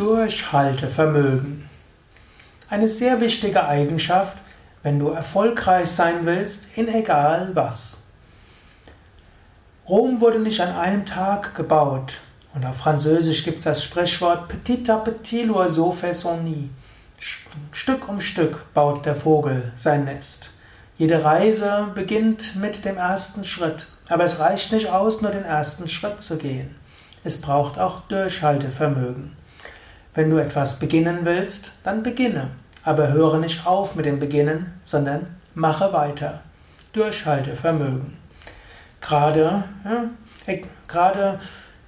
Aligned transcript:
Durchhaltevermögen. 0.00 1.68
Eine 2.70 2.88
sehr 2.88 3.20
wichtige 3.20 3.66
Eigenschaft, 3.66 4.38
wenn 4.82 4.98
du 4.98 5.10
erfolgreich 5.10 5.90
sein 5.90 6.24
willst, 6.24 6.78
in 6.78 6.88
egal 6.88 7.50
was. 7.52 8.08
Rom 9.86 10.22
wurde 10.22 10.38
nicht 10.38 10.58
an 10.62 10.74
einem 10.74 11.04
Tag 11.04 11.54
gebaut. 11.54 12.20
Und 12.54 12.64
auf 12.64 12.78
Französisch 12.78 13.44
gibt 13.44 13.58
es 13.58 13.64
das 13.64 13.84
Sprichwort 13.84 14.48
Petit 14.48 14.88
à 14.88 15.04
petit 15.04 15.44
l'oiseau 15.44 15.92
fait 15.92 16.16
son 16.16 16.44
nid. 16.44 16.70
Stück 17.70 18.08
um 18.08 18.22
Stück 18.22 18.72
baut 18.72 19.04
der 19.04 19.16
Vogel 19.16 19.70
sein 19.74 20.06
Nest. 20.06 20.48
Jede 20.96 21.22
Reise 21.22 21.88
beginnt 21.94 22.56
mit 22.56 22.86
dem 22.86 22.96
ersten 22.96 23.44
Schritt. 23.44 23.86
Aber 24.08 24.24
es 24.24 24.40
reicht 24.40 24.72
nicht 24.72 24.88
aus, 24.88 25.20
nur 25.20 25.30
den 25.30 25.44
ersten 25.44 25.90
Schritt 25.90 26.22
zu 26.22 26.38
gehen. 26.38 26.74
Es 27.22 27.42
braucht 27.42 27.78
auch 27.78 28.00
Durchhaltevermögen. 28.08 29.38
Wenn 30.14 30.30
du 30.30 30.38
etwas 30.38 30.78
beginnen 30.78 31.20
willst, 31.22 31.72
dann 31.84 32.02
beginne. 32.02 32.48
Aber 32.82 33.12
höre 33.12 33.38
nicht 33.38 33.66
auf 33.66 33.94
mit 33.94 34.06
dem 34.06 34.18
Beginnen, 34.18 34.74
sondern 34.82 35.26
mache 35.54 35.92
weiter. 35.92 36.40
Durchhaltevermögen. 36.92 38.16
Gerade, 39.00 39.64
ja, 39.84 40.54
gerade 40.88 41.38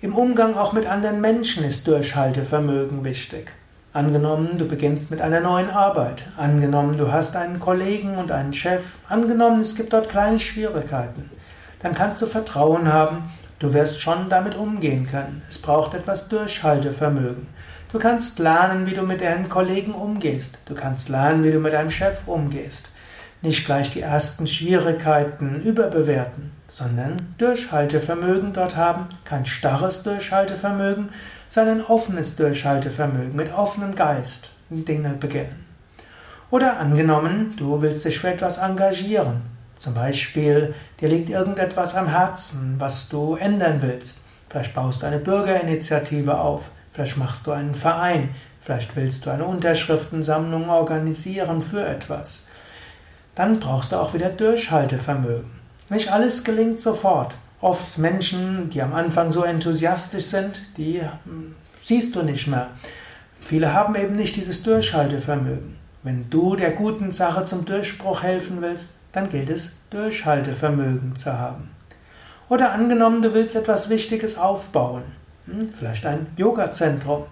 im 0.00 0.14
Umgang 0.14 0.54
auch 0.54 0.72
mit 0.72 0.86
anderen 0.86 1.20
Menschen 1.20 1.64
ist 1.64 1.88
Durchhaltevermögen 1.88 3.04
wichtig. 3.04 3.50
Angenommen, 3.92 4.58
du 4.58 4.66
beginnst 4.66 5.10
mit 5.10 5.20
einer 5.20 5.40
neuen 5.40 5.70
Arbeit. 5.70 6.26
Angenommen, 6.36 6.96
du 6.96 7.10
hast 7.10 7.36
einen 7.36 7.60
Kollegen 7.60 8.16
und 8.16 8.30
einen 8.30 8.52
Chef. 8.52 8.96
Angenommen, 9.08 9.60
es 9.62 9.76
gibt 9.76 9.92
dort 9.92 10.08
kleine 10.08 10.38
Schwierigkeiten. 10.38 11.30
Dann 11.80 11.94
kannst 11.94 12.20
du 12.20 12.26
Vertrauen 12.26 12.92
haben, 12.92 13.30
du 13.58 13.72
wirst 13.72 14.00
schon 14.00 14.28
damit 14.28 14.56
umgehen 14.56 15.06
können. 15.06 15.42
Es 15.48 15.58
braucht 15.58 15.94
etwas 15.94 16.28
Durchhaltevermögen. 16.28 17.46
Du 17.94 18.00
kannst 18.00 18.40
lernen, 18.40 18.88
wie 18.88 18.94
du 18.94 19.02
mit 19.02 19.20
deinen 19.20 19.48
Kollegen 19.48 19.92
umgehst. 19.92 20.58
Du 20.66 20.74
kannst 20.74 21.08
lernen, 21.08 21.44
wie 21.44 21.52
du 21.52 21.60
mit 21.60 21.74
deinem 21.74 21.92
Chef 21.92 22.26
umgehst. 22.26 22.88
Nicht 23.40 23.66
gleich 23.66 23.92
die 23.92 24.00
ersten 24.00 24.48
Schwierigkeiten 24.48 25.62
überbewerten, 25.62 26.50
sondern 26.66 27.18
Durchhaltevermögen 27.38 28.52
dort 28.52 28.74
haben, 28.74 29.06
kein 29.24 29.44
starres 29.44 30.02
Durchhaltevermögen, 30.02 31.10
sondern 31.46 31.82
offenes 31.82 32.34
Durchhaltevermögen, 32.34 33.36
mit 33.36 33.54
offenem 33.54 33.94
Geist 33.94 34.50
Dinge 34.70 35.10
beginnen. 35.10 35.64
Oder 36.50 36.80
angenommen, 36.80 37.54
du 37.56 37.80
willst 37.80 38.04
dich 38.04 38.18
für 38.18 38.30
etwas 38.30 38.58
engagieren. 38.58 39.42
Zum 39.76 39.94
Beispiel, 39.94 40.74
dir 41.00 41.10
liegt 41.10 41.30
irgendetwas 41.30 41.94
am 41.94 42.08
Herzen, 42.08 42.74
was 42.78 43.08
du 43.08 43.36
ändern 43.36 43.82
willst. 43.82 44.18
Vielleicht 44.50 44.74
baust 44.74 45.02
du 45.02 45.06
eine 45.06 45.20
Bürgerinitiative 45.20 46.36
auf, 46.40 46.70
vielleicht 46.94 47.18
machst 47.18 47.46
du 47.46 47.52
einen 47.52 47.74
Verein, 47.74 48.30
vielleicht 48.62 48.96
willst 48.96 49.26
du 49.26 49.30
eine 49.30 49.44
Unterschriftensammlung 49.44 50.70
organisieren 50.70 51.62
für 51.62 51.84
etwas. 51.84 52.48
Dann 53.34 53.60
brauchst 53.60 53.92
du 53.92 53.96
auch 53.96 54.14
wieder 54.14 54.30
Durchhaltevermögen. 54.30 55.50
Nicht 55.90 56.10
alles 56.10 56.44
gelingt 56.44 56.80
sofort. 56.80 57.34
Oft 57.60 57.98
Menschen, 57.98 58.70
die 58.70 58.80
am 58.80 58.94
Anfang 58.94 59.30
so 59.30 59.42
enthusiastisch 59.42 60.26
sind, 60.26 60.62
die 60.76 61.02
hm, 61.02 61.54
siehst 61.82 62.14
du 62.14 62.22
nicht 62.22 62.46
mehr. 62.46 62.68
Viele 63.40 63.74
haben 63.74 63.94
eben 63.96 64.16
nicht 64.16 64.36
dieses 64.36 64.62
Durchhaltevermögen. 64.62 65.76
Wenn 66.02 66.30
du 66.30 66.56
der 66.56 66.70
guten 66.70 67.12
Sache 67.12 67.44
zum 67.44 67.64
Durchbruch 67.64 68.22
helfen 68.22 68.60
willst, 68.60 68.98
dann 69.12 69.30
gilt 69.30 69.50
es, 69.50 69.78
Durchhaltevermögen 69.90 71.16
zu 71.16 71.32
haben. 71.38 71.70
Oder 72.48 72.72
angenommen, 72.72 73.22
du 73.22 73.32
willst 73.34 73.56
etwas 73.56 73.88
Wichtiges 73.88 74.38
aufbauen. 74.38 75.02
Hm, 75.46 75.72
vielleicht 75.72 76.06
ein 76.06 76.26
Yoga-Zentrum, 76.36 77.24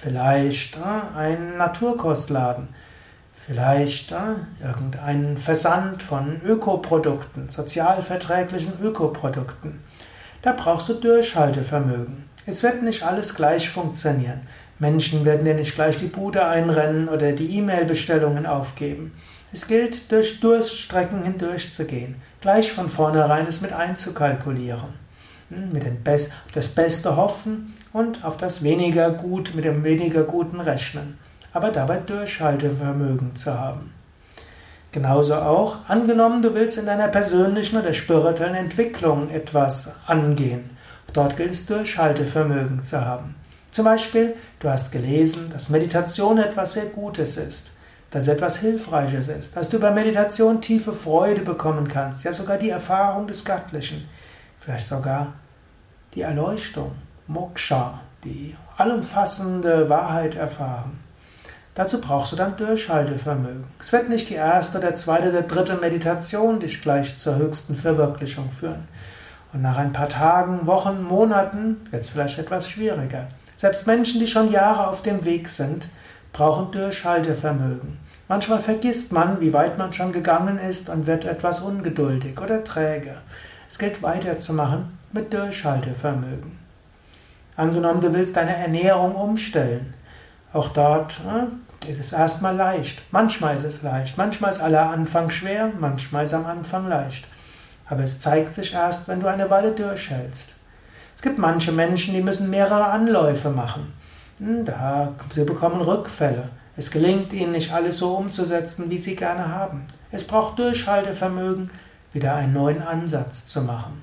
vielleicht 0.00 0.76
äh, 0.76 1.16
ein 1.16 1.56
Naturkostladen, 1.56 2.68
Vielleicht 3.44 4.12
äh, 4.12 4.64
irgendein 4.64 5.36
Versand 5.36 6.00
von 6.00 6.40
Ökoprodukten, 6.44 7.48
sozialverträglichen 7.48 8.74
Ökoprodukten. 8.80 9.80
Da 10.42 10.52
brauchst 10.52 10.88
du 10.88 10.94
Durchhaltevermögen. 10.94 12.28
Es 12.46 12.62
wird 12.62 12.84
nicht 12.84 13.02
alles 13.02 13.34
gleich 13.34 13.68
funktionieren. 13.68 14.42
Menschen 14.78 15.24
werden 15.24 15.44
dir 15.44 15.54
nicht 15.54 15.74
gleich 15.74 15.96
die 15.96 16.06
Bude 16.06 16.46
einrennen 16.46 17.08
oder 17.08 17.32
die 17.32 17.58
E-Mail-Bestellungen 17.58 18.46
aufgeben. 18.46 19.12
Es 19.52 19.66
gilt, 19.66 20.12
durch 20.12 20.38
Durststrecken 20.38 21.24
hindurchzugehen, 21.24 22.14
gleich 22.40 22.70
von 22.70 22.88
vornherein 22.88 23.48
es 23.48 23.60
mit 23.60 23.72
einzukalkulieren. 23.72 25.01
Mit 25.72 25.84
dem 25.84 26.02
Best, 26.02 26.32
auf 26.46 26.52
das 26.52 26.68
Beste 26.68 27.16
hoffen 27.16 27.74
und 27.92 28.24
auf 28.24 28.36
das 28.36 28.62
weniger 28.62 29.10
gut, 29.10 29.54
mit 29.54 29.64
dem 29.64 29.84
weniger 29.84 30.22
guten 30.22 30.60
rechnen 30.60 31.18
aber 31.52 31.70
dabei 31.70 31.98
Durchhaltevermögen 31.98 33.36
zu 33.36 33.58
haben. 33.58 33.92
Genauso 34.90 35.36
auch, 35.36 35.88
angenommen, 35.88 36.42
du 36.42 36.54
willst 36.54 36.78
in 36.78 36.86
deiner 36.86 37.08
persönlichen 37.08 37.78
oder 37.78 37.94
spirituellen 37.94 38.54
Entwicklung 38.54 39.30
etwas 39.30 39.94
angehen. 40.06 40.70
Dort 41.12 41.36
gilt 41.36 41.52
es, 41.52 41.66
Durchhaltevermögen 41.66 42.82
zu 42.82 43.02
haben. 43.02 43.34
Zum 43.70 43.86
Beispiel, 43.86 44.34
du 44.60 44.68
hast 44.68 44.92
gelesen, 44.92 45.50
dass 45.50 45.70
Meditation 45.70 46.38
etwas 46.38 46.74
sehr 46.74 46.86
Gutes 46.86 47.38
ist, 47.38 47.72
dass 48.10 48.28
etwas 48.28 48.58
Hilfreiches 48.58 49.28
ist, 49.28 49.56
dass 49.56 49.70
du 49.70 49.78
über 49.78 49.90
Meditation 49.90 50.60
tiefe 50.60 50.92
Freude 50.92 51.40
bekommen 51.40 51.88
kannst, 51.88 52.24
ja 52.24 52.32
sogar 52.32 52.58
die 52.58 52.68
Erfahrung 52.68 53.26
des 53.26 53.44
Göttlichen, 53.44 54.06
vielleicht 54.60 54.86
sogar 54.86 55.32
die 56.14 56.22
Erleuchtung, 56.22 56.92
Moksha, 57.26 58.00
die 58.24 58.54
allumfassende 58.76 59.88
Wahrheit 59.88 60.34
erfahren. 60.34 61.00
Dazu 61.74 62.02
brauchst 62.02 62.32
du 62.32 62.36
dann 62.36 62.56
Durchhaltevermögen. 62.56 63.64
Es 63.80 63.92
wird 63.92 64.10
nicht 64.10 64.28
die 64.28 64.34
erste, 64.34 64.78
der 64.78 64.94
zweite, 64.94 65.32
der 65.32 65.42
dritte 65.42 65.76
Meditation 65.76 66.60
dich 66.60 66.82
gleich 66.82 67.18
zur 67.18 67.36
höchsten 67.36 67.76
Verwirklichung 67.76 68.50
führen. 68.50 68.86
Und 69.54 69.62
nach 69.62 69.78
ein 69.78 69.92
paar 69.92 70.10
Tagen, 70.10 70.66
Wochen, 70.66 71.02
Monaten 71.02 71.86
wird 71.90 72.02
es 72.02 72.10
vielleicht 72.10 72.38
etwas 72.38 72.68
schwieriger. 72.68 73.26
Selbst 73.56 73.86
Menschen, 73.86 74.20
die 74.20 74.26
schon 74.26 74.50
Jahre 74.50 74.88
auf 74.88 75.02
dem 75.02 75.24
Weg 75.24 75.48
sind, 75.48 75.88
brauchen 76.34 76.72
Durchhaltevermögen. 76.72 77.98
Manchmal 78.28 78.60
vergisst 78.60 79.12
man, 79.12 79.40
wie 79.40 79.52
weit 79.52 79.78
man 79.78 79.92
schon 79.92 80.12
gegangen 80.12 80.58
ist 80.58 80.90
und 80.90 81.06
wird 81.06 81.24
etwas 81.24 81.60
ungeduldig 81.60 82.38
oder 82.40 82.64
träge. 82.64 83.14
Es 83.70 83.78
gilt 83.78 84.02
weiterzumachen 84.02 84.98
mit 85.12 85.32
Durchhaltevermögen. 85.32 86.58
Angenommen, 87.56 88.00
du 88.00 88.12
willst 88.14 88.36
deine 88.36 88.56
Ernährung 88.56 89.14
umstellen. 89.14 89.94
Auch 90.52 90.68
dort 90.68 91.22
ne, 91.24 91.48
ist 91.88 92.00
es 92.00 92.12
erstmal 92.12 92.56
leicht. 92.56 93.02
Manchmal 93.10 93.56
ist 93.56 93.64
es 93.64 93.82
leicht. 93.82 94.16
Manchmal 94.16 94.50
ist 94.50 94.60
aller 94.60 94.90
Anfang 94.90 95.30
schwer, 95.30 95.70
manchmal 95.78 96.24
ist 96.24 96.34
am 96.34 96.46
Anfang 96.46 96.88
leicht. 96.88 97.26
Aber 97.88 98.02
es 98.02 98.20
zeigt 98.20 98.54
sich 98.54 98.74
erst, 98.74 99.08
wenn 99.08 99.20
du 99.20 99.26
eine 99.26 99.50
Weile 99.50 99.72
durchhältst. 99.72 100.54
Es 101.14 101.22
gibt 101.22 101.38
manche 101.38 101.72
Menschen, 101.72 102.14
die 102.14 102.22
müssen 102.22 102.50
mehrere 102.50 102.86
Anläufe 102.86 103.50
machen. 103.50 103.92
Hm, 104.38 104.64
da, 104.64 105.14
sie 105.30 105.44
bekommen 105.44 105.82
Rückfälle. 105.82 106.48
Es 106.76 106.90
gelingt 106.90 107.34
ihnen 107.34 107.52
nicht 107.52 107.72
alles 107.72 107.98
so 107.98 108.16
umzusetzen, 108.16 108.90
wie 108.90 108.98
sie 108.98 109.14
gerne 109.14 109.48
haben. 109.48 109.86
Es 110.10 110.26
braucht 110.26 110.58
Durchhaltevermögen, 110.58 111.70
wieder 112.14 112.34
einen 112.34 112.54
neuen 112.54 112.82
Ansatz 112.82 113.46
zu 113.46 113.60
machen. 113.62 114.02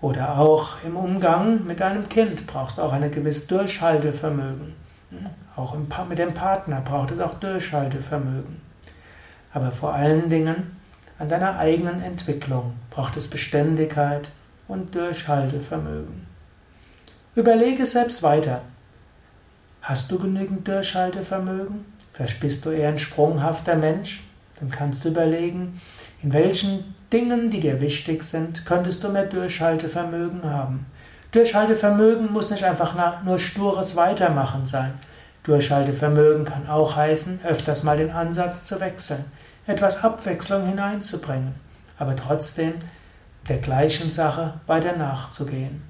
Oder 0.00 0.38
auch 0.38 0.82
im 0.84 0.96
Umgang 0.96 1.66
mit 1.66 1.80
deinem 1.80 2.08
Kind 2.08 2.46
brauchst 2.46 2.78
du 2.78 2.82
auch 2.82 2.92
ein 2.92 3.10
gewisses 3.10 3.46
Durchhaltevermögen. 3.46 4.74
Auch 5.56 5.76
mit 6.08 6.18
dem 6.18 6.32
Partner 6.32 6.80
braucht 6.80 7.10
es 7.10 7.20
auch 7.20 7.34
Durchhaltevermögen. 7.34 8.60
Aber 9.52 9.72
vor 9.72 9.92
allen 9.92 10.30
Dingen 10.30 10.78
an 11.18 11.28
deiner 11.28 11.58
eigenen 11.58 12.02
Entwicklung 12.02 12.74
braucht 12.88 13.16
es 13.16 13.28
Beständigkeit 13.28 14.30
und 14.68 14.94
Durchhaltevermögen. 14.94 16.26
Überlege 17.34 17.84
selbst 17.84 18.22
weiter. 18.22 18.62
Hast 19.82 20.10
du 20.10 20.18
genügend 20.18 20.66
Durchhaltevermögen? 20.66 21.84
Vielleicht 22.12 22.40
bist 22.40 22.64
du 22.64 22.70
eher 22.70 22.88
ein 22.88 22.98
sprunghafter 22.98 23.76
Mensch. 23.76 24.22
Dann 24.58 24.70
kannst 24.70 25.04
du 25.04 25.08
überlegen, 25.08 25.80
in 26.22 26.32
welchen 26.32 26.94
Dingen, 27.12 27.50
die 27.50 27.60
dir 27.60 27.80
wichtig 27.80 28.22
sind, 28.22 28.66
könntest 28.66 29.02
du 29.02 29.08
mehr 29.08 29.26
Durchhaltevermögen 29.26 30.44
haben. 30.44 30.86
Durchhaltevermögen 31.32 32.32
muss 32.32 32.50
nicht 32.50 32.64
einfach 32.64 32.94
nur 33.24 33.38
stures 33.38 33.96
Weitermachen 33.96 34.66
sein. 34.66 34.92
Durchhaltevermögen 35.44 36.44
kann 36.44 36.68
auch 36.68 36.96
heißen, 36.96 37.40
öfters 37.44 37.82
mal 37.82 37.96
den 37.96 38.10
Ansatz 38.10 38.64
zu 38.64 38.80
wechseln, 38.80 39.24
etwas 39.66 40.04
Abwechslung 40.04 40.66
hineinzubringen, 40.66 41.54
aber 41.98 42.14
trotzdem 42.16 42.74
der 43.48 43.58
gleichen 43.58 44.10
Sache 44.10 44.54
weiter 44.66 44.96
nachzugehen. 44.96 45.82